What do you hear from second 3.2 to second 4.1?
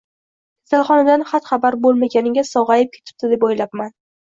deb o`ylabman